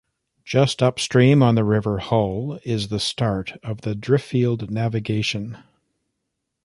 Just 0.43 0.81
upstream 0.81 1.43
on 1.43 1.53
the 1.53 1.63
River 1.63 1.99
Hull 1.99 2.57
is 2.65 2.87
the 2.87 2.99
start 2.99 3.53
of 3.61 3.81
the 3.81 3.93
Driffield 3.93 4.71
Navigation. 4.71 5.59